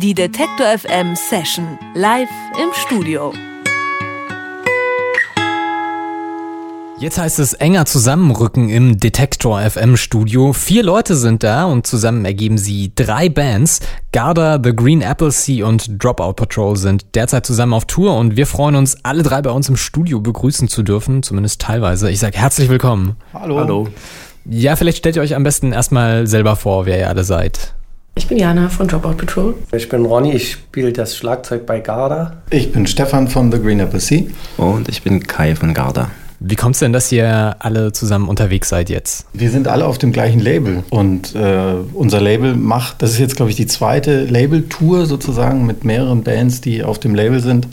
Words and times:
Die 0.00 0.14
Detektor 0.14 0.66
FM 0.78 1.16
Session 1.16 1.76
live 1.96 2.28
im 2.62 2.68
Studio. 2.72 3.32
Jetzt 7.00 7.18
heißt 7.18 7.40
es 7.40 7.54
enger 7.54 7.84
zusammenrücken 7.84 8.68
im 8.68 9.00
Detektor 9.00 9.60
FM 9.60 9.96
Studio. 9.96 10.52
Vier 10.52 10.84
Leute 10.84 11.16
sind 11.16 11.42
da 11.42 11.64
und 11.64 11.88
zusammen 11.88 12.24
ergeben 12.24 12.58
sie 12.58 12.92
drei 12.94 13.28
Bands. 13.28 13.80
Garda, 14.12 14.60
The 14.62 14.76
Green 14.76 15.00
Apple 15.00 15.32
Sea 15.32 15.66
und 15.66 16.00
Dropout 16.00 16.34
Patrol 16.34 16.76
sind 16.76 17.16
derzeit 17.16 17.44
zusammen 17.44 17.72
auf 17.72 17.86
Tour 17.86 18.16
und 18.16 18.36
wir 18.36 18.46
freuen 18.46 18.76
uns, 18.76 19.04
alle 19.04 19.24
drei 19.24 19.42
bei 19.42 19.50
uns 19.50 19.68
im 19.68 19.76
Studio 19.76 20.20
begrüßen 20.20 20.68
zu 20.68 20.84
dürfen, 20.84 21.24
zumindest 21.24 21.60
teilweise. 21.60 22.08
Ich 22.08 22.20
sage 22.20 22.38
herzlich 22.38 22.68
willkommen. 22.68 23.16
Hallo. 23.34 23.58
Hallo. 23.58 23.88
Ja, 24.44 24.76
vielleicht 24.76 24.98
stellt 24.98 25.16
ihr 25.16 25.22
euch 25.22 25.34
am 25.34 25.42
besten 25.42 25.72
erstmal 25.72 26.28
selber 26.28 26.54
vor, 26.54 26.86
wer 26.86 27.00
ihr 27.00 27.08
alle 27.08 27.24
seid. 27.24 27.74
Ich 28.18 28.26
bin 28.26 28.36
Jana 28.36 28.68
von 28.68 28.88
Dropout 28.88 29.14
Patrol. 29.14 29.54
Ich 29.70 29.88
bin 29.88 30.04
Ronny, 30.04 30.32
ich 30.32 30.50
spiele 30.50 30.92
das 30.92 31.16
Schlagzeug 31.16 31.66
bei 31.66 31.78
Garda. 31.78 32.42
Ich 32.50 32.72
bin 32.72 32.84
Stefan 32.88 33.28
von 33.28 33.52
The 33.52 33.60
Green 33.60 33.78
Apple 33.78 34.00
Sea. 34.00 34.24
Und 34.56 34.88
ich 34.88 35.02
bin 35.02 35.24
Kai 35.24 35.54
von 35.54 35.72
Garda. 35.72 36.10
Wie 36.40 36.56
kommt 36.56 36.74
es 36.74 36.80
denn, 36.80 36.92
dass 36.92 37.12
ihr 37.12 37.54
alle 37.60 37.92
zusammen 37.92 38.28
unterwegs 38.28 38.70
seid 38.70 38.90
jetzt? 38.90 39.26
Wir 39.34 39.52
sind 39.52 39.68
alle 39.68 39.86
auf 39.86 39.98
dem 39.98 40.10
gleichen 40.10 40.40
Label 40.40 40.82
und 40.90 41.36
äh, 41.36 41.74
unser 41.94 42.20
Label 42.20 42.56
macht, 42.56 43.02
das 43.02 43.12
ist 43.12 43.20
jetzt 43.20 43.36
glaube 43.36 43.52
ich 43.52 43.56
die 43.56 43.68
zweite 43.68 44.24
Label-Tour 44.24 45.06
sozusagen 45.06 45.64
mit 45.64 45.84
mehreren 45.84 46.24
Bands, 46.24 46.60
die 46.60 46.82
auf 46.82 46.98
dem 46.98 47.14
Label 47.14 47.38
sind. 47.38 47.68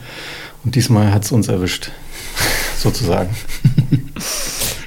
Und 0.63 0.75
diesmal 0.75 1.11
hat 1.11 1.25
es 1.25 1.31
uns 1.31 1.47
erwischt, 1.47 1.89
sozusagen. 2.77 3.31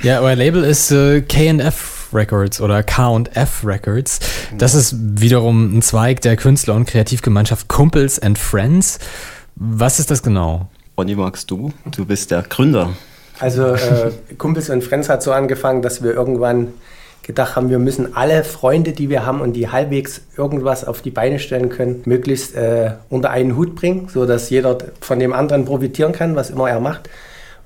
ja, 0.05 0.21
euer 0.21 0.37
Label 0.37 0.63
ist 0.63 0.93
äh, 0.93 1.21
KF 1.21 1.98
Records 2.15 2.61
oder 2.61 2.83
K&F 2.83 3.65
Records. 3.65 4.21
Das 4.57 4.75
ist 4.75 4.97
wiederum 4.99 5.79
ein 5.79 5.83
Zweig 5.83 6.21
der 6.21 6.37
Künstler- 6.37 6.75
und 6.75 6.87
Kreativgemeinschaft 6.87 7.69
Kumpels 7.69 8.19
and 8.19 8.39
Friends. 8.39 8.99
Was 9.57 9.99
ist 9.99 10.11
das 10.11 10.23
genau? 10.23 10.69
Ronny, 10.97 11.15
magst 11.15 11.51
du? 11.51 11.73
Du 11.91 12.05
bist 12.05 12.31
der 12.31 12.43
Gründer 12.43 12.91
also 13.41 13.75
äh, 13.75 14.11
Kumpels 14.37 14.71
und 14.71 14.83
Friends 14.83 15.09
hat 15.09 15.23
so 15.23 15.33
angefangen, 15.33 15.83
dass 15.83 16.03
wir 16.03 16.13
irgendwann 16.13 16.69
gedacht 17.23 17.57
haben, 17.57 17.69
wir 17.69 17.79
müssen 17.79 18.17
alle 18.17 18.43
Freunde, 18.43 18.93
die 18.93 19.11
wir 19.11 19.27
haben 19.27 19.41
und 19.41 19.53
die 19.53 19.69
halbwegs 19.69 20.23
irgendwas 20.37 20.85
auf 20.85 21.03
die 21.03 21.11
Beine 21.11 21.39
stellen 21.39 21.69
können, 21.69 22.03
möglichst 22.07 22.55
äh, 22.55 22.93
unter 23.11 23.31
einen 23.31 23.57
Hut 23.57 23.75
bringen, 23.75 24.09
sodass 24.09 24.49
jeder 24.51 24.79
von 25.01 25.19
dem 25.19 25.33
anderen 25.33 25.67
profitieren 25.67 26.13
kann, 26.13 26.37
was 26.37 26.51
immer 26.51 26.71
er 26.71 26.81
macht. 26.81 27.09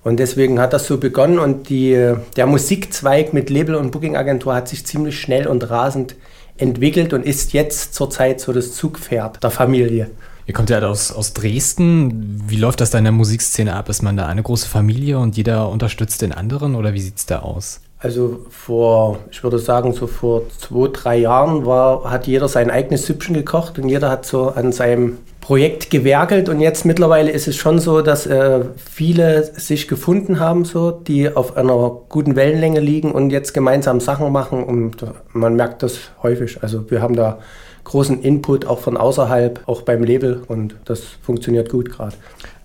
Und 0.04 0.18
deswegen 0.18 0.58
hat 0.58 0.72
das 0.72 0.86
so 0.86 0.98
begonnen 0.98 1.38
und 1.38 1.68
die, 1.68 2.14
der 2.36 2.46
Musikzweig 2.46 3.32
mit 3.32 3.50
Label 3.50 3.76
und 3.76 3.92
Bookingagentur 3.92 4.54
hat 4.54 4.68
sich 4.68 4.84
ziemlich 4.84 5.20
schnell 5.20 5.46
und 5.46 5.70
rasend 5.70 6.16
entwickelt 6.56 7.12
und 7.12 7.24
ist 7.24 7.52
jetzt 7.52 7.94
zurzeit 7.94 8.40
so 8.40 8.52
das 8.52 8.74
Zugpferd 8.74 9.42
der 9.42 9.50
Familie. 9.50 10.10
Ihr 10.46 10.54
kommt 10.54 10.70
ja 10.70 10.80
aus, 10.80 11.12
aus 11.12 11.34
Dresden. 11.34 12.42
Wie 12.48 12.56
läuft 12.56 12.80
das 12.80 12.90
da 12.90 12.98
in 12.98 13.04
der 13.04 13.12
Musikszene 13.12 13.74
ab? 13.74 13.88
Ist 13.88 14.02
man 14.02 14.16
da 14.16 14.26
eine 14.26 14.42
große 14.42 14.68
Familie 14.68 15.18
und 15.18 15.36
jeder 15.36 15.68
unterstützt 15.68 16.20
den 16.20 16.32
anderen 16.32 16.74
oder 16.74 16.94
wie 16.94 17.00
sieht 17.00 17.18
es 17.18 17.26
da 17.26 17.40
aus? 17.40 17.80
Also 18.00 18.44
vor, 18.50 19.20
ich 19.30 19.44
würde 19.44 19.60
sagen, 19.60 19.92
so 19.92 20.08
vor 20.08 20.42
zwei, 20.58 20.88
drei 20.92 21.16
Jahren 21.18 21.64
war, 21.64 22.10
hat 22.10 22.26
jeder 22.26 22.48
sein 22.48 22.68
eigenes 22.68 23.06
Süppchen 23.06 23.34
gekocht 23.34 23.78
und 23.78 23.88
jeder 23.88 24.10
hat 24.10 24.26
so 24.26 24.48
an 24.48 24.72
seinem 24.72 25.18
Projekt 25.42 25.90
gewerkelt 25.90 26.48
und 26.48 26.60
jetzt 26.60 26.84
mittlerweile 26.84 27.32
ist 27.32 27.48
es 27.48 27.56
schon 27.56 27.80
so, 27.80 28.00
dass 28.00 28.26
äh, 28.26 28.60
viele 28.76 29.42
sich 29.42 29.88
gefunden 29.88 30.38
haben, 30.38 30.64
so, 30.64 30.92
die 30.92 31.34
auf 31.34 31.56
einer 31.56 31.98
guten 32.08 32.36
Wellenlänge 32.36 32.78
liegen 32.78 33.10
und 33.10 33.30
jetzt 33.30 33.52
gemeinsam 33.52 33.98
Sachen 33.98 34.30
machen 34.30 34.62
und 34.62 35.04
man 35.32 35.56
merkt 35.56 35.82
das 35.82 35.98
häufig. 36.22 36.62
Also 36.62 36.88
wir 36.92 37.02
haben 37.02 37.16
da 37.16 37.40
großen 37.82 38.22
Input 38.22 38.66
auch 38.66 38.78
von 38.78 38.96
außerhalb, 38.96 39.60
auch 39.66 39.82
beim 39.82 40.04
Label 40.04 40.44
und 40.46 40.76
das 40.84 41.00
funktioniert 41.20 41.70
gut 41.70 41.90
gerade. 41.90 42.14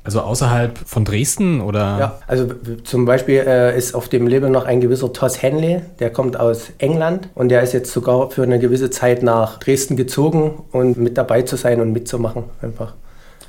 Also 0.08 0.22
außerhalb 0.22 0.78
von 0.78 1.04
Dresden 1.04 1.60
oder? 1.60 1.98
Ja, 2.00 2.20
also 2.28 2.48
zum 2.86 3.04
Beispiel 3.04 3.44
äh, 3.46 3.78
ist 3.78 3.94
auf 3.94 4.08
dem 4.08 4.26
Label 4.26 4.50
noch 4.50 4.64
ein 4.64 4.80
gewisser 4.80 5.12
Toss 5.12 5.42
Henley, 5.42 5.82
der 6.00 6.12
kommt 6.12 6.40
aus 6.40 6.72
England 6.78 7.28
und 7.36 7.50
der 7.50 7.62
ist 7.62 7.74
jetzt 7.74 7.92
sogar 7.92 8.32
für 8.32 8.44
eine 8.44 8.58
gewisse 8.58 8.90
Zeit 8.90 9.22
nach 9.22 9.60
Dresden 9.60 9.98
gezogen 9.98 10.64
und 10.72 10.96
mit 10.96 11.18
dabei 11.18 11.42
zu 11.42 11.58
sein 11.58 11.82
und 11.82 11.92
mitzumachen 11.92 12.46
einfach. 12.62 12.94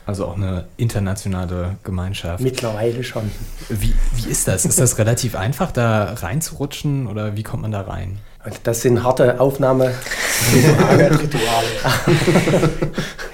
Also 0.05 0.25
auch 0.25 0.37
eine 0.37 0.65
internationale 0.79 1.77
Gemeinschaft. 1.85 2.43
Mittlerweile 2.43 3.05
schon. 3.05 3.31
Wie, 3.69 3.95
wie 4.17 4.29
ist 4.29 4.49
das? 4.49 4.65
Ist 4.65 4.81
das 4.81 4.99
relativ 4.99 5.37
einfach, 5.37 5.71
da 5.71 6.15
reinzurutschen 6.15 7.07
oder 7.07 7.37
wie 7.37 7.45
kommt 7.45 7.63
man 7.63 7.71
da 7.71 7.83
rein? 7.83 8.19
Das 8.65 8.81
sind 8.81 9.05
harte 9.05 9.39
Aufnahmerituale. 9.39 9.95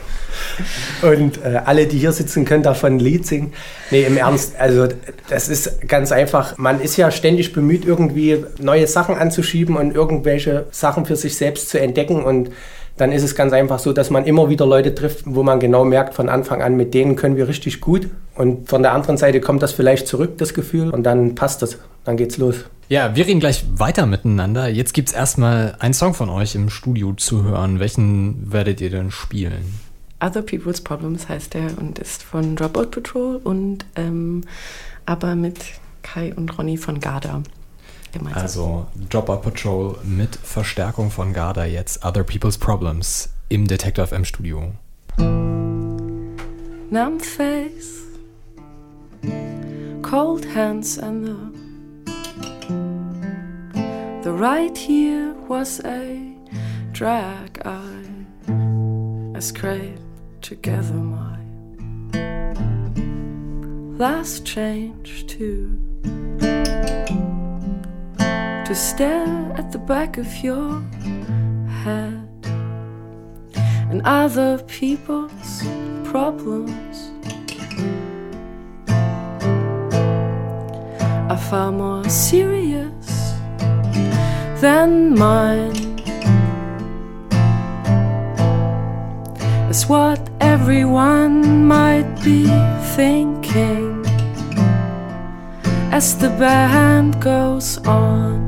Und 1.03 1.39
äh, 1.45 1.61
alle, 1.65 1.87
die 1.87 1.99
hier 1.99 2.13
sitzen, 2.13 2.45
können 2.45 2.63
davon 2.63 2.97
ein 2.97 2.99
Lied 2.99 3.27
singen. 3.27 3.53
Nee, 3.91 4.05
im 4.05 4.17
Ernst, 4.17 4.55
also 4.59 4.89
das 5.29 5.49
ist 5.49 5.89
ganz 5.89 6.13
einfach. 6.13 6.57
Man 6.59 6.81
ist 6.81 6.97
ja 6.97 7.11
ständig 7.11 7.53
bemüht, 7.53 7.85
irgendwie 7.85 8.45
neue 8.61 8.87
Sachen 8.87 9.17
anzuschieben 9.17 9.77
und 9.77 9.95
irgendwelche 9.95 10.67
Sachen 10.71 11.07
für 11.07 11.17
sich 11.17 11.37
selbst 11.37 11.69
zu 11.69 11.81
entdecken. 11.81 12.23
Und 12.25 12.51
dann 12.97 13.11
ist 13.11 13.25
es 13.25 13.35
ganz 13.35 13.53
einfach 13.53 13.81
so, 13.81 13.93
dass 13.93 14.11
man 14.11 14.25
immer 14.25 14.49
wieder 14.49 14.67
Leute 14.67 14.95
trifft, 14.95 15.25
wo 15.27 15.43
man 15.43 15.59
genau 15.59 15.85
merkt, 15.85 16.15
von 16.15 16.29
Anfang 16.29 16.63
an, 16.63 16.77
mit 16.77 16.95
denen 16.95 17.17
können 17.17 17.37
wir 17.37 17.49
richtig 17.49 17.81
gut. 17.81 18.09
Und 18.37 18.69
von 18.69 18.83
der 18.83 18.93
anderen 18.93 19.17
Seite 19.17 19.41
kommt 19.41 19.63
das 19.63 19.73
vielleicht 19.73 20.07
zurück, 20.07 20.39
das 20.39 20.55
Gefühl, 20.55 20.91
und 20.91 21.03
dann 21.03 21.35
passt 21.35 21.63
das. 21.63 21.79
Dann 22.05 22.17
geht's 22.17 22.37
los. 22.37 22.57
Ja, 22.89 23.17
wir 23.17 23.27
reden 23.27 23.41
gleich 23.41 23.65
weiter 23.77 24.07
miteinander. 24.07 24.69
Jetzt 24.69 24.93
gibt's 24.93 25.13
erstmal 25.13 25.75
einen 25.79 25.95
Song 25.95 26.15
von 26.15 26.29
euch 26.29 26.55
im 26.55 26.69
Studio 26.69 27.15
zu 27.15 27.43
hören. 27.43 27.81
Welchen 27.81 28.53
werdet 28.53 28.81
ihr 28.81 28.91
denn 28.91 29.11
spielen? 29.11 29.84
Other 30.25 30.41
People's 30.41 30.81
Problems 30.81 31.29
heißt 31.29 31.53
der 31.53 31.77
und 31.77 31.99
ist 31.99 32.23
von 32.23 32.57
Dropout 32.57 32.87
Patrol 32.87 33.37
und 33.37 33.85
ähm, 33.95 34.43
aber 35.05 35.35
mit 35.35 35.59
Kai 36.03 36.33
und 36.35 36.57
Ronny 36.57 36.79
von 36.79 36.99
Garda. 36.99 37.43
Gemeinsam. 38.13 38.43
Also 38.43 38.87
Dropout 39.11 39.43
Patrol 39.43 39.99
mit 40.05 40.35
Verstärkung 40.37 41.11
von 41.11 41.35
Garda 41.35 41.67
jetzt 41.67 42.05
Other 42.05 42.23
People's 42.23 42.57
Problems 42.57 43.29
im 43.51 43.67
Detector 43.67 44.07
FM 44.07 44.25
Studio. 44.25 44.73
Numb 46.91 47.21
face, 47.21 48.03
cold 50.03 50.47
hands 50.55 50.99
and 50.99 51.27
the 51.27 51.35
The 54.23 54.33
right 54.33 54.75
here 54.75 55.35
was 55.49 55.81
a 55.85 56.35
drag 56.93 57.61
I 57.67 57.83
I 59.35 60.14
together 60.45 60.93
my 60.93 61.39
last 63.97 64.45
change 64.45 65.27
too 65.27 65.79
to 68.67 68.75
stare 68.75 69.55
at 69.57 69.73
the 69.73 69.79
back 69.79 70.19
of 70.19 70.29
your 70.45 70.83
head 71.83 72.29
and 73.91 74.03
other 74.05 74.59
people's 74.65 75.63
problems 76.05 77.11
are 81.31 81.43
far 81.49 81.73
more 81.73 82.07
serious 82.07 83.33
than 84.61 85.15
mine. 85.15 85.95
It's 89.71 89.89
what 89.89 90.34
everyone 90.55 91.67
might 91.67 92.09
be 92.23 92.47
thinking 92.95 94.07
as 95.99 96.17
the 96.17 96.31
band 96.43 97.21
goes 97.21 97.79
on 97.79 98.39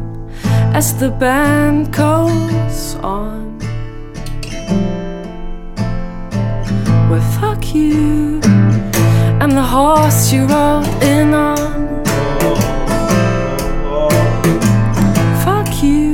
as 0.73 0.89
the 1.01 1.11
band 1.11 1.93
goes 1.93 2.95
on. 3.17 3.59
Well, 7.09 7.27
fuck 7.41 7.75
you 7.75 8.41
and 9.43 9.51
the 9.61 9.69
horse 9.77 10.33
you 10.33 10.43
rode 10.47 10.87
in 11.03 11.35
on. 11.35 12.05
Fuck 15.45 15.71
you 15.83 16.13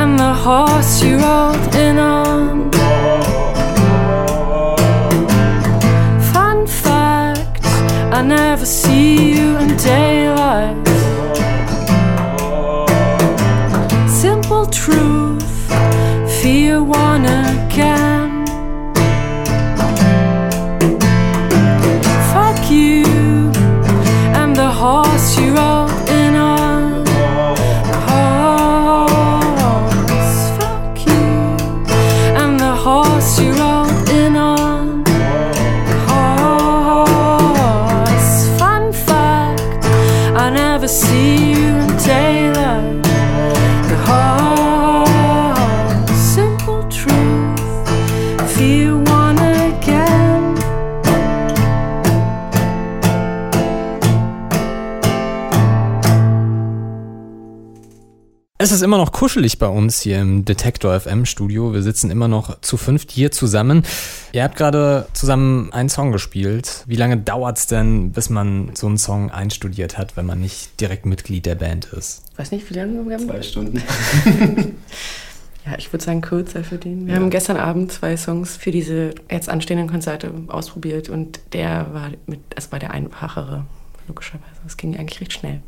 and 0.00 0.12
the 0.16 0.32
horse 0.44 1.02
you 1.02 1.16
rode 1.18 1.53
see 9.54 10.08
you 10.08 10.13
Es 58.64 58.72
ist 58.72 58.80
immer 58.80 58.96
noch 58.96 59.12
kuschelig 59.12 59.58
bei 59.58 59.66
uns 59.66 60.00
hier 60.00 60.22
im 60.22 60.46
Detektor 60.46 60.98
FM 60.98 61.26
Studio. 61.26 61.74
Wir 61.74 61.82
sitzen 61.82 62.10
immer 62.10 62.28
noch 62.28 62.62
zu 62.62 62.78
fünft 62.78 63.10
hier 63.10 63.30
zusammen. 63.30 63.82
Ihr 64.32 64.42
habt 64.42 64.56
gerade 64.56 65.06
zusammen 65.12 65.70
einen 65.74 65.90
Song 65.90 66.12
gespielt. 66.12 66.82
Wie 66.86 66.96
lange 66.96 67.18
dauert 67.18 67.58
es 67.58 67.66
denn, 67.66 68.12
bis 68.12 68.30
man 68.30 68.70
so 68.72 68.86
einen 68.86 68.96
Song 68.96 69.30
einstudiert 69.30 69.98
hat, 69.98 70.16
wenn 70.16 70.24
man 70.24 70.40
nicht 70.40 70.80
direkt 70.80 71.04
Mitglied 71.04 71.44
der 71.44 71.56
Band 71.56 71.92
ist? 71.92 72.22
Weiß 72.38 72.52
nicht, 72.52 72.70
wie 72.70 72.74
lange 72.74 73.06
wir 73.06 73.16
haben. 73.18 73.28
Zwei 73.28 73.42
Stunden. 73.42 73.82
Ja, 75.66 75.78
ich 75.78 75.90
würde 75.94 76.04
sagen 76.04 76.20
kürzer 76.20 76.62
für 76.62 76.76
den. 76.76 77.06
Wir 77.06 77.14
haben 77.14 77.30
gestern 77.30 77.56
Abend 77.56 77.90
zwei 77.90 78.18
Songs 78.18 78.54
für 78.54 78.70
diese 78.70 79.14
jetzt 79.30 79.48
anstehenden 79.48 79.88
Konzerte 79.88 80.30
ausprobiert 80.48 81.08
und 81.08 81.40
der 81.54 81.86
war 81.94 82.10
mit, 82.26 82.40
es 82.54 82.70
war 82.70 82.78
der 82.78 82.90
einfachere, 82.90 83.64
logischerweise. 84.08 84.60
Es 84.66 84.76
ging 84.76 84.96
eigentlich 84.96 85.20
recht 85.20 85.32
schnell. 85.32 85.60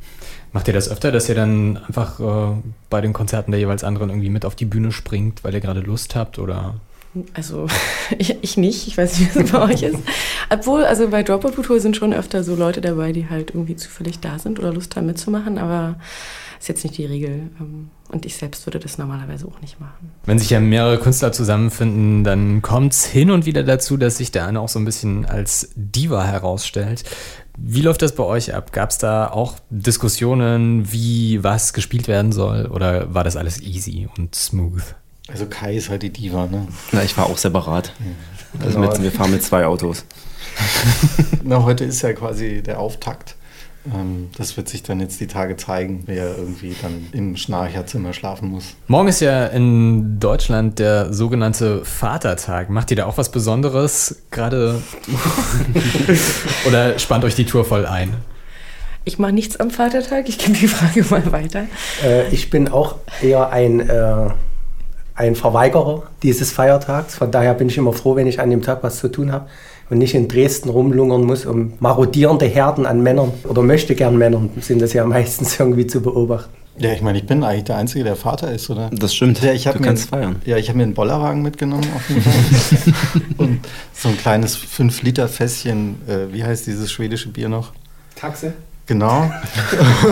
Macht 0.53 0.69
ihr 0.69 0.75
das 0.75 0.88
öfter, 0.88 1.12
dass 1.12 1.29
ihr 1.29 1.35
dann 1.35 1.79
einfach 1.87 2.21
äh, 2.21 2.56
bei 2.91 3.00
den 3.00 3.12
Konzerten 3.12 3.50
der 3.50 3.61
jeweils 3.61 3.85
anderen 3.85 4.11
irgendwie 4.11 4.31
mit 4.31 4.44
auf 4.44 4.55
die 4.55 4.65
Bühne 4.65 4.93
springt, 4.93 5.44
weil 5.44 5.55
ihr 5.55 5.61
gerade 5.61 5.81
Lust 5.81 6.15
habt 6.15 6.38
oder? 6.38 6.81
Also 7.35 7.67
ich, 8.19 8.37
ich 8.43 8.56
nicht, 8.56 8.87
ich 8.87 8.97
weiß 8.97 9.19
nicht, 9.19 9.35
wie 9.35 9.41
es 9.41 9.50
bei 9.50 9.62
euch 9.62 9.83
ist. 9.83 9.99
Obwohl, 10.50 10.85
also 10.85 11.09
bei 11.09 11.23
Dropout 11.23 11.62
Tour 11.62 11.81
sind 11.81 11.97
schon 11.97 12.12
öfter 12.12 12.44
so 12.44 12.55
Leute 12.55 12.81
dabei, 12.81 13.12
die 13.12 13.29
halt 13.29 13.50
irgendwie 13.50 13.77
zufällig 13.77 14.21
da 14.21 14.38
sind 14.38 14.59
oder 14.59 14.73
Lust 14.73 14.97
haben 14.97 15.06
mitzumachen, 15.06 15.59
aber 15.59 15.97
ist 16.59 16.69
jetzt 16.69 16.85
nicht 16.85 16.97
die 16.97 17.05
Regel. 17.05 17.50
Ähm, 17.61 17.91
Und 18.09 18.25
ich 18.25 18.37
selbst 18.37 18.67
würde 18.67 18.79
das 18.79 18.99
normalerweise 18.99 19.47
auch 19.47 19.61
nicht 19.61 19.81
machen. 19.81 20.12
Wenn 20.25 20.38
sich 20.38 20.50
ja 20.50 20.61
mehrere 20.61 20.99
Künstler 20.99 21.33
zusammenfinden, 21.33 22.25
dann 22.25 22.62
kommt 22.62 22.93
es 22.93 23.05
hin 23.05 23.31
und 23.31 23.47
wieder 23.47 23.62
dazu, 23.62 23.97
dass 23.97 24.19
sich 24.19 24.31
der 24.33 24.47
eine 24.47 24.61
auch 24.61 24.69
so 24.69 24.79
ein 24.79 24.85
bisschen 24.85 25.27
als 25.27 25.71
Diva 25.75 26.25
herausstellt. 26.25 27.05
Wie 27.56 27.81
läuft 27.81 28.03
das 28.03 28.14
bei 28.14 28.25
euch 28.25 28.55
ab? 28.55 28.73
Gab 28.73 28.91
es 28.91 28.99
da 28.99 29.29
auch 29.29 29.55
Diskussionen, 29.70 30.93
wie 30.93 31.43
was 31.43 31.73
gespielt 31.73 32.08
werden 32.08 32.32
soll? 32.32 32.67
Oder 32.67 33.14
war 33.14 33.25
das 33.25 33.37
alles 33.37 33.61
easy 33.61 34.08
und 34.17 34.35
smooth? 34.35 34.82
Also 35.29 35.47
Kai 35.47 35.76
ist 35.76 35.88
halt 35.88 36.03
die 36.03 36.11
Diva, 36.11 36.47
ne? 36.47 36.69
Na, 36.93 37.03
ich 37.03 37.14
fahre 37.14 37.31
auch 37.31 37.38
separat. 37.38 37.93
Also 38.61 38.79
mit, 38.79 39.03
wir 39.03 39.11
fahren 39.11 39.32
mit 39.32 39.43
zwei 39.43 39.67
Autos. 39.67 40.05
Na, 41.43 41.62
heute 41.62 41.85
ist 41.85 42.03
ja 42.03 42.12
quasi 42.12 42.62
der 42.62 42.79
Auftakt. 42.79 43.36
Ähm, 43.94 44.29
Das 44.37 44.56
wird 44.56 44.69
sich 44.69 44.83
dann 44.83 45.00
jetzt 45.00 45.21
die 45.21 45.27
Tage 45.27 45.56
zeigen, 45.56 46.03
wer 46.06 46.37
irgendwie 46.37 46.75
dann 46.83 47.06
im 47.12 47.37
Schnarcherzimmer 47.37 48.12
schlafen 48.12 48.49
muss. 48.50 48.75
Morgen 48.87 49.09
ist 49.09 49.21
ja 49.21 49.47
in 49.47 50.19
Deutschland 50.21 50.79
der 50.79 51.12
sogenannte 51.12 51.85
Vatertag. 51.85 52.71
Macht 52.71 52.91
ihr 52.91 52.97
da 52.97 53.06
auch 53.06 53.19
was 53.19 53.31
Besonderes 53.31 54.23
gerade? 54.31 54.83
Oder 56.67 56.99
spannt 56.99 57.25
euch 57.25 57.35
die 57.35 57.44
Tour 57.44 57.65
voll 57.65 57.87
ein? 57.87 58.15
Ich 59.05 59.19
mache 59.19 59.33
nichts 59.33 59.61
am 59.61 59.71
Vatertag, 59.71 60.29
ich 60.29 60.38
gebe 60.38 60.59
die 60.59 60.67
Frage 60.67 61.05
mal 61.09 61.31
weiter. 61.31 61.67
Äh, 62.05 62.29
ich 62.31 62.50
bin 62.50 62.69
auch 62.69 62.97
eher 63.23 63.50
ein, 63.50 63.88
äh, 63.88 64.31
ein 65.15 65.37
Verweigerer 65.37 66.03
dieses 66.25 66.50
Feiertags. 66.50 67.15
Von 67.15 67.31
daher 67.31 67.55
bin 67.55 67.69
ich 67.69 67.79
immer 67.79 67.93
froh, 67.93 68.17
wenn 68.17 68.27
ich 68.27 68.41
an 68.41 68.50
dem 68.50 68.62
Tag 68.62 68.83
was 68.83 68.99
zu 68.99 69.09
tun 69.09 69.31
habe 69.31 69.47
und 69.91 69.99
nicht 69.99 70.15
in 70.15 70.29
Dresden 70.29 70.69
rumlungern 70.69 71.25
muss, 71.25 71.47
um 71.47 71.73
marodierende 71.81 72.47
Herden 72.47 72.87
an 72.87 73.03
Männern 73.03 73.33
oder 73.44 73.62
möchte 73.62 73.94
gern 73.94 74.17
Männern 74.17 74.50
sind 74.61 74.83
das 74.83 74.93
ja 74.93 75.05
meistens 75.05 75.59
irgendwie 75.61 75.87
zu 75.87 76.00
beobachten. 76.00 76.53
Ja, 76.79 76.93
ich 76.93 77.00
meine, 77.00 77.17
ich 77.17 77.27
bin 77.27 77.43
eigentlich 77.43 77.65
der 77.65 77.79
Einzige, 77.79 78.05
der 78.05 78.17
Vater 78.17 78.53
ist, 78.53 78.69
oder? 78.69 78.91
Das 78.93 79.15
stimmt. 79.15 79.41
Ja, 79.43 79.53
ich 79.55 79.67
hab 79.67 79.75
du 79.77 79.81
mir 79.81 79.87
kannst 79.87 80.12
einen- 80.12 80.23
feiern. 80.23 80.37
Ja, 80.44 80.59
ich 80.59 80.69
habe 80.69 80.77
mir 80.77 80.83
einen 80.85 80.93
Bollerwagen 80.93 81.41
mitgenommen 81.41 81.87
auf 81.94 82.09
jeden 82.11 82.21
Fall. 82.21 82.93
und 83.38 83.61
so 83.94 84.09
ein 84.11 84.19
kleines 84.19 84.59
5-Liter-Fässchen, 84.59 85.97
äh, 86.06 86.33
wie 86.35 86.44
heißt 86.44 86.67
dieses 86.67 86.93
schwedische 86.93 87.31
Bier 87.31 87.49
noch? 87.49 87.73
Taxe? 88.15 88.53
Genau. 88.85 89.31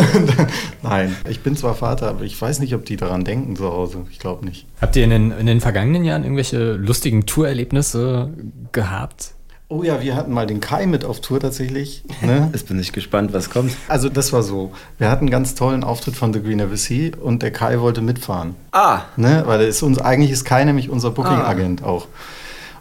Nein, 0.82 1.14
ich 1.28 1.40
bin 1.42 1.56
zwar 1.56 1.74
Vater, 1.74 2.08
aber 2.08 2.24
ich 2.24 2.40
weiß 2.40 2.58
nicht, 2.60 2.74
ob 2.74 2.84
die 2.84 2.96
daran 2.96 3.24
denken 3.24 3.56
zu 3.56 3.70
Hause. 3.70 3.98
Ich 4.10 4.18
glaube 4.18 4.44
nicht. 4.44 4.66
Habt 4.80 4.96
ihr 4.96 5.04
in 5.04 5.10
den, 5.10 5.30
in 5.32 5.46
den 5.46 5.60
vergangenen 5.60 6.02
Jahren 6.04 6.24
irgendwelche 6.24 6.72
lustigen 6.72 7.24
Tourerlebnisse 7.26 8.30
gehabt? 8.72 9.33
Oh 9.68 9.82
ja, 9.82 10.02
wir 10.02 10.14
hatten 10.14 10.32
mal 10.32 10.46
den 10.46 10.60
Kai 10.60 10.86
mit 10.86 11.04
auf 11.04 11.20
Tour 11.20 11.40
tatsächlich. 11.40 12.04
Ne? 12.22 12.50
Jetzt 12.52 12.68
bin 12.68 12.78
ich 12.78 12.92
gespannt, 12.92 13.32
was 13.32 13.50
kommt. 13.50 13.72
Also 13.88 14.08
das 14.08 14.32
war 14.32 14.42
so. 14.42 14.72
Wir 14.98 15.10
hatten 15.10 15.24
einen 15.24 15.30
ganz 15.30 15.54
tollen 15.54 15.84
Auftritt 15.84 16.16
von 16.16 16.32
The 16.32 16.40
Green 16.40 16.76
Sea 16.76 17.12
und 17.20 17.42
der 17.42 17.50
Kai 17.50 17.80
wollte 17.80 18.00
mitfahren. 18.00 18.54
Ah, 18.72 19.02
Ne? 19.16 19.42
Weil 19.46 19.62
ist 19.62 19.82
uns, 19.82 19.98
eigentlich 19.98 20.30
ist 20.30 20.44
Kai 20.44 20.64
nämlich 20.64 20.88
unser 20.90 21.10
Booking-Agent 21.10 21.82
auch. 21.82 22.06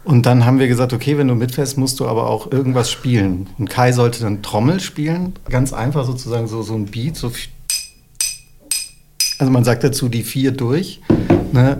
Und 0.03 0.25
dann 0.25 0.45
haben 0.45 0.59
wir 0.59 0.67
gesagt, 0.67 0.91
okay, 0.93 1.17
wenn 1.17 1.27
du 1.29 1.35
mitfährst, 1.35 1.77
musst 1.77 1.99
du 1.99 2.07
aber 2.07 2.29
auch 2.29 2.51
irgendwas 2.51 2.91
spielen. 2.91 3.49
Und 3.57 3.69
Kai 3.69 3.93
sollte 3.93 4.21
dann 4.21 4.41
Trommel 4.41 4.79
spielen, 4.79 5.33
ganz 5.49 5.71
einfach 5.71 6.05
sozusagen 6.05 6.47
so, 6.47 6.61
so 6.61 6.75
ein 6.75 6.85
Beat, 6.85 7.15
so 7.15 7.31
also 9.39 9.51
man 9.51 9.63
sagt 9.63 9.83
dazu 9.83 10.09
die 10.09 10.23
vier 10.23 10.51
durch. 10.51 11.01
Ne? 11.51 11.79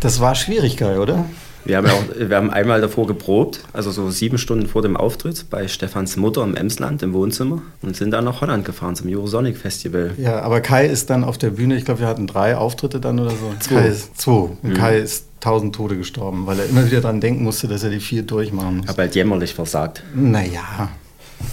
Das 0.00 0.20
war 0.20 0.34
schwierig, 0.34 0.76
Kai, 0.76 0.98
oder? 0.98 1.24
Wir 1.64 1.76
haben, 1.76 1.86
ja 1.86 1.92
auch, 1.92 2.04
wir 2.16 2.36
haben 2.36 2.50
einmal 2.50 2.80
davor 2.80 3.06
geprobt, 3.06 3.60
also 3.72 3.90
so 3.90 4.10
sieben 4.10 4.38
Stunden 4.38 4.66
vor 4.66 4.82
dem 4.82 4.96
Auftritt 4.96 5.46
bei 5.50 5.68
Stefans 5.68 6.16
Mutter 6.16 6.42
im 6.42 6.54
Emsland 6.54 7.02
im 7.02 7.12
Wohnzimmer 7.12 7.62
und 7.82 7.96
sind 7.96 8.10
dann 8.10 8.24
nach 8.24 8.40
Holland 8.40 8.64
gefahren 8.64 8.96
zum 8.96 9.08
Eurosonic 9.08 9.56
Festival. 9.56 10.12
Ja, 10.18 10.40
aber 10.40 10.60
Kai 10.60 10.86
ist 10.86 11.10
dann 11.10 11.24
auf 11.24 11.38
der 11.38 11.50
Bühne, 11.50 11.76
ich 11.76 11.84
glaube, 11.84 12.00
wir 12.00 12.06
hatten 12.08 12.26
drei 12.26 12.56
Auftritte 12.56 13.00
dann 13.00 13.18
oder 13.20 13.30
so. 13.30 13.54
Zwei. 13.60 13.74
Kai 13.74 13.88
ist, 13.88 14.20
zwei. 14.20 14.50
Und 14.62 14.74
Kai 14.74 14.98
ist 14.98 15.26
tausend 15.40 15.74
Tode 15.74 15.96
gestorben, 15.96 16.46
weil 16.46 16.58
er 16.58 16.66
immer 16.66 16.86
wieder 16.86 17.00
dran 17.00 17.20
denken 17.20 17.44
musste, 17.44 17.68
dass 17.68 17.82
er 17.82 17.90
die 17.90 18.00
vier 18.00 18.22
durchmachen 18.22 18.78
muss. 18.78 18.88
Habe 18.88 19.02
halt 19.02 19.14
jämmerlich 19.14 19.54
versagt. 19.54 20.02
Naja, 20.14 20.90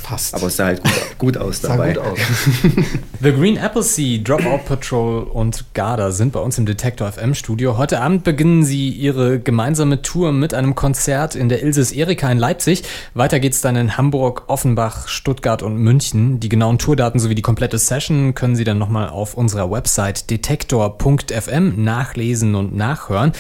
passt. 0.04 0.34
Aber 0.36 0.48
es 0.48 0.56
sah 0.56 0.66
halt 0.66 0.84
gut, 0.84 1.18
gut 1.18 1.38
aus 1.38 1.62
sah 1.62 1.70
dabei. 1.70 1.94
gut 1.94 2.04
aus. 2.04 2.20
The 3.22 3.34
Green 3.34 3.58
Appleseed, 3.58 4.26
Dropout 4.26 4.64
Patrol 4.66 5.24
und 5.24 5.66
Garda 5.74 6.12
sind 6.12 6.32
bei 6.32 6.40
uns 6.40 6.58
im 6.58 6.66
Detektor 6.66 7.12
FM 7.12 7.34
Studio. 7.34 7.78
Heute 7.78 8.00
Abend 8.00 8.24
beginnen 8.24 8.64
sie 8.64 8.88
ihre 8.88 9.42
gemeinsame 9.42 10.02
Tour 10.02 10.32
mit 10.32 10.54
einem 10.54 10.74
Konzert 10.74 11.36
in 11.36 11.50
der 11.50 11.62
Ilses 11.62 11.92
Erika 11.92 12.32
in 12.32 12.38
Leipzig. 12.38 12.84
Weiter 13.16 13.42
geht's 13.42 13.60
dann 13.60 13.76
in 13.76 13.98
Hamburg, 13.98 14.44
Offenbach, 14.48 15.10
Stuttgart 15.10 15.64
und 15.64 15.76
München. 15.76 16.40
Die 16.40 16.48
genauen 16.48 16.78
Tourdaten 16.78 17.20
sowie 17.20 17.36
die 17.36 17.42
komplette 17.42 17.78
Session 17.78 18.36
können 18.36 18.56
Sie 18.56 18.64
dann 18.64 18.78
nochmal 18.78 19.10
auf 19.10 19.34
unserer 19.34 19.70
Website 19.70 20.30
detektor.fm 20.30 21.84
nachlesen 21.84 22.56
und 22.56 22.74
nachhören. 22.74 23.34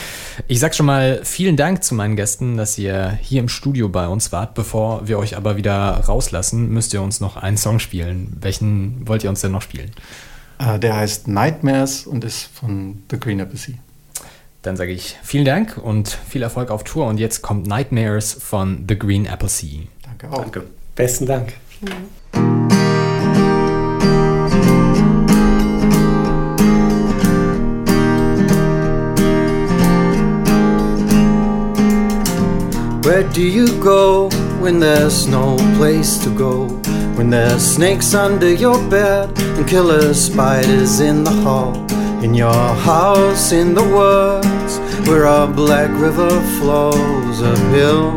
Ich 0.49 0.59
sag 0.59 0.75
schon 0.75 0.87
mal 0.87 1.21
vielen 1.23 1.55
Dank 1.55 1.85
zu 1.85 1.95
meinen 1.95 2.17
Gästen, 2.17 2.57
dass 2.57 2.77
ihr 2.77 3.17
hier 3.21 3.39
im 3.39 3.47
Studio 3.47 3.87
bei 3.87 4.09
uns 4.09 4.33
wart. 4.33 4.55
Bevor 4.55 5.07
wir 5.07 5.17
euch 5.19 5.37
aber 5.37 5.55
wieder 5.55 6.03
rauslassen, 6.05 6.67
müsst 6.73 6.93
ihr 6.93 7.01
uns 7.01 7.21
noch 7.21 7.37
einen 7.37 7.55
Song 7.55 7.79
spielen. 7.79 8.35
Welchen 8.41 9.07
wollt 9.07 9.23
ihr 9.23 9.29
uns 9.29 9.39
denn 9.39 9.53
noch 9.53 9.61
spielen? 9.61 9.68
Äh, 10.59 10.79
Der 10.79 10.95
heißt 10.97 11.27
Nightmares 11.27 12.05
und 12.05 12.23
ist 12.23 12.43
von 12.53 13.03
The 13.09 13.19
Green 13.19 13.45
Sea. 13.55 13.75
Dann 14.61 14.75
sage 14.75 14.91
ich 14.91 15.17
vielen 15.23 15.45
Dank 15.45 15.77
und 15.77 16.09
viel 16.09 16.41
Erfolg 16.41 16.69
auf 16.69 16.83
Tour. 16.83 17.07
Und 17.07 17.17
jetzt 17.17 17.41
kommt 17.41 17.67
Nightmares 17.67 18.33
von 18.33 18.85
The 18.87 18.99
Green 18.99 19.25
Apple 19.25 19.47
Sea. 19.49 19.83
Danke 20.03 20.31
auch. 20.31 20.41
Danke. 20.41 20.65
Besten 20.95 21.25
Dank. 21.25 21.53
Where 33.01 33.23
do 33.23 33.41
you 33.41 33.67
go 33.81 34.29
when 34.59 34.79
there's 34.79 35.25
no 35.25 35.55
place 35.77 36.19
to 36.19 36.29
go? 36.29 36.67
When 37.15 37.29
there's 37.29 37.63
snakes 37.63 38.13
under 38.13 38.51
your 38.53 38.77
bed 38.89 39.37
and 39.39 39.67
killer 39.67 40.13
spiders 40.13 40.99
in 40.99 41.23
the 41.23 41.31
hall? 41.31 41.75
In 42.23 42.33
your 42.33 42.73
house 42.75 43.51
in 43.51 43.73
the 43.73 43.83
woods 43.83 44.79
where 45.07 45.25
a 45.25 45.47
black 45.47 45.89
river 45.99 46.29
flows 46.59 47.41
uphill? 47.41 48.11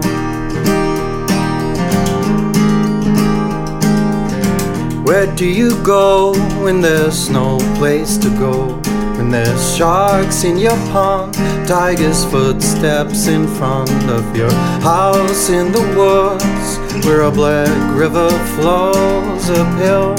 Where 5.05 5.27
do 5.37 5.47
you 5.47 5.71
go 5.85 6.33
when 6.65 6.81
there's 6.81 7.29
no 7.29 7.59
place 7.77 8.17
to 8.19 8.29
go? 8.31 8.81
When 9.17 9.31
there's 9.31 9.77
sharks 9.77 10.43
in 10.43 10.57
your 10.57 10.77
pond, 10.91 11.35
tigers' 11.69 12.25
footsteps 12.25 13.27
in 13.27 13.47
front 13.47 13.91
of 14.11 14.25
your 14.37 14.51
house 14.81 15.49
in 15.51 15.71
the 15.71 15.85
woods, 15.97 16.62
where 17.05 17.23
a 17.23 17.31
black 17.31 17.97
river 17.97 18.31
flows 18.55 19.51
uphill. 19.51 20.15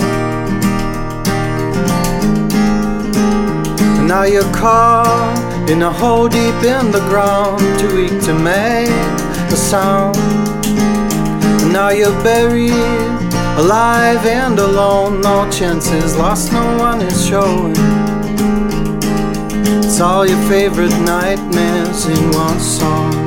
And 3.98 4.08
now 4.08 4.24
you're 4.24 4.51
caught 4.53 5.70
in 5.70 5.82
a 5.82 5.92
hole 5.92 6.27
deep 6.27 6.63
in 6.63 6.92
the 6.92 7.03
ground, 7.10 7.60
too 7.80 7.96
weak 7.96 8.22
to 8.24 8.34
make 8.34 8.89
a 9.51 9.56
sound. 9.56 10.18
And 11.62 11.72
now 11.72 11.89
you're 11.89 12.24
buried 12.24 12.72
alive 13.58 14.25
and 14.25 14.60
alone. 14.60 15.22
No 15.22 15.50
chances 15.51 16.18
lost, 16.18 16.51
no 16.51 16.77
one 16.77 17.01
is 17.01 17.25
showing. 17.25 17.75
It's 19.84 20.01
all 20.01 20.25
your 20.25 20.42
favorite 20.50 20.98
nightmares 21.01 22.08
in 22.08 22.32
one 22.32 22.60
song. 22.60 23.23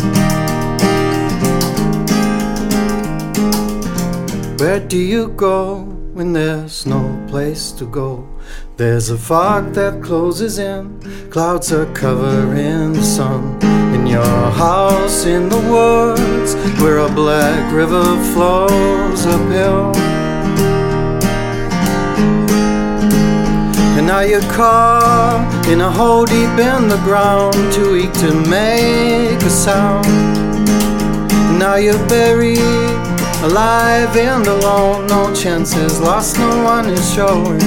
Where 4.58 4.80
do 4.80 4.96
you 4.96 5.28
go 5.28 5.82
when 6.14 6.32
there's 6.32 6.86
no 6.86 7.22
place 7.28 7.72
to 7.72 7.84
go? 7.84 8.26
There's 8.78 9.10
a 9.10 9.18
fog 9.18 9.74
that 9.74 10.02
closes 10.02 10.58
in, 10.58 10.98
clouds 11.30 11.70
are 11.72 11.84
covering 11.92 12.94
the 12.94 13.02
sun. 13.02 13.62
In 13.94 14.06
your 14.06 14.24
house 14.24 15.26
in 15.26 15.50
the 15.50 15.58
woods, 15.58 16.54
where 16.80 16.98
a 16.98 17.08
black 17.10 17.70
river 17.70 18.02
flows 18.32 19.26
uphill. 19.26 19.94
And 23.98 24.06
now 24.06 24.20
you're 24.20 24.40
caught 24.52 25.66
in 25.68 25.82
a 25.82 25.90
hole 25.90 26.24
deep 26.24 26.58
in 26.58 26.88
the 26.88 27.00
ground, 27.04 27.54
too 27.74 27.92
weak 27.92 28.12
to 28.24 28.32
make 28.48 29.42
a 29.42 29.50
sound. 29.50 30.06
And 30.06 31.58
now 31.58 31.74
you're 31.74 32.08
buried, 32.08 32.58
alive 33.46 34.16
and 34.16 34.44
alone, 34.46 35.06
no 35.06 35.32
chances 35.32 36.00
lost, 36.00 36.36
no 36.36 36.64
one 36.64 36.86
is 36.88 37.14
showing. 37.14 37.60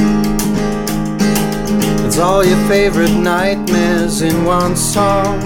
It's 2.05 2.17
all 2.17 2.43
your 2.43 2.61
favorite 2.67 3.15
nightmares 3.15 4.21
in 4.21 4.43
one 4.43 4.75
song. 4.75 5.39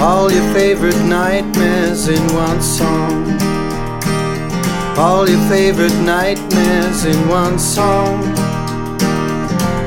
All 0.00 0.32
your 0.32 0.48
favorite 0.54 0.98
nightmares 1.04 2.08
in 2.08 2.22
one 2.32 2.62
song. 2.62 3.38
All 4.96 5.28
your 5.28 5.44
favorite 5.50 5.98
nightmares 6.00 7.04
in 7.04 7.28
one 7.28 7.58
song. 7.58 8.22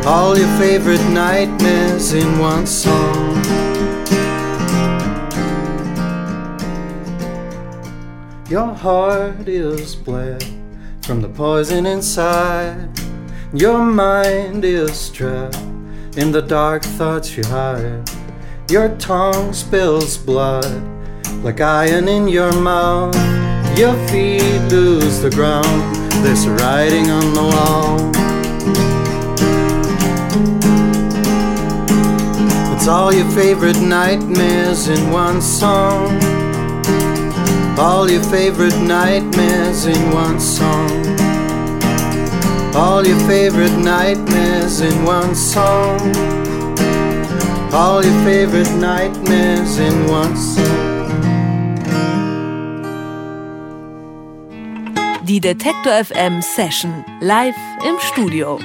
All 0.05 0.37
your 0.37 0.53
favorite 0.59 1.05
nightmares 1.09 2.13
in 2.13 2.37
one 2.37 2.67
song. 2.67 3.41
Your 8.49 8.73
heart 8.73 9.49
is 9.49 9.93
bled 9.93 10.41
from 11.01 11.21
the 11.21 11.27
poison 11.27 11.85
inside. 11.85 12.89
Your 13.53 13.83
mind 13.83 14.63
is 14.63 15.09
trapped 15.09 15.57
in 16.15 16.31
the 16.31 16.41
dark 16.41 16.81
thoughts 16.81 17.35
you 17.35 17.43
hide. 17.43 18.09
Your 18.69 18.95
tongue 18.99 19.51
spills 19.51 20.17
blood 20.17 20.81
like 21.43 21.59
iron 21.59 22.07
in 22.07 22.29
your 22.29 22.53
mouth. 22.53 23.13
Your 23.77 23.95
feet 24.07 24.61
lose 24.71 25.19
the 25.19 25.29
ground, 25.29 25.93
there's 26.23 26.47
writing 26.47 27.11
on 27.11 27.33
the 27.33 27.43
wall. 27.43 28.11
It's 32.73 32.87
all 32.87 33.13
your 33.13 33.29
favorite 33.31 33.81
nightmares 33.81 34.87
in 34.87 35.11
one 35.11 35.41
song. 35.41 36.36
All 37.79 38.09
your 38.09 38.23
favorite 38.23 38.75
nightmares 38.79 39.85
in 39.85 40.11
one 40.11 40.39
song. 40.39 40.89
All 42.73 43.05
your 43.05 43.19
favorite 43.27 43.77
nightmares 43.77 44.81
in 44.81 45.05
one 45.05 45.35
song. 45.35 45.99
All 47.71 48.03
your 48.03 48.23
favorite 48.23 48.71
nightmares 48.79 49.77
in 49.77 50.07
one 50.07 50.35
song. 50.35 50.87
Die 55.27 55.39
Detektor 55.39 55.91
FM 56.03 56.41
Session 56.41 57.05
live 57.21 57.55
im 57.85 57.99
Studio. 57.99 58.57